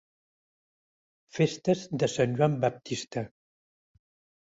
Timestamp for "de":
2.05-2.11